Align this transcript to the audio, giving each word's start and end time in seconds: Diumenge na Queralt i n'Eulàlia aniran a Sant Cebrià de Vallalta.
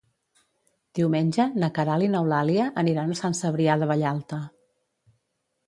Diumenge 0.99 1.45
na 1.65 1.69
Queralt 1.75 2.07
i 2.07 2.09
n'Eulàlia 2.15 2.67
aniran 2.85 3.13
a 3.17 3.21
Sant 3.21 3.39
Cebrià 3.43 3.79
de 3.85 3.93
Vallalta. 3.95 4.43